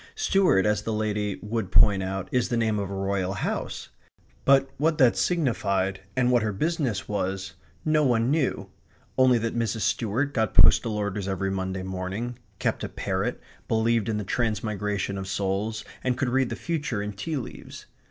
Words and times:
Stuart, 0.15 0.65
as 0.65 0.81
the 0.81 0.91
lady 0.93 1.37
would 1.43 1.71
point 1.71 2.01
out, 2.01 2.27
is 2.31 2.49
the 2.49 2.57
name 2.57 2.79
of 2.79 2.89
a 2.89 2.95
Royal 2.95 3.33
house; 3.33 3.89
but 4.45 4.67
what 4.77 4.97
that 4.97 5.15
signified, 5.15 6.01
and 6.15 6.31
what 6.31 6.41
her 6.41 6.51
business 6.51 7.07
way, 7.07 7.37
no 7.85 8.03
one 8.03 8.31
knew; 8.31 8.71
only 9.15 9.37
that 9.37 9.55
Mrs. 9.55 9.81
Stuart 9.81 10.33
got 10.33 10.55
postal 10.55 10.97
orders 10.97 11.27
every 11.27 11.51
Monday 11.51 11.83
morning, 11.83 12.39
kept 12.57 12.83
a 12.83 12.89
parrot, 12.89 13.39
believed 13.67 14.09
in 14.09 14.17
the 14.17 14.23
transmigration 14.23 15.19
of 15.19 15.27
souls, 15.27 15.85
and 16.03 16.17
could 16.17 16.29
read 16.29 16.49
the 16.49 16.55
future 16.55 17.03
in 17.03 17.13
tea 17.13 17.37
leaves. 17.37 17.85